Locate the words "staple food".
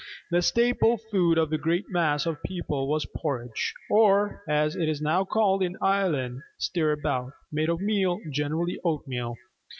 0.41-1.37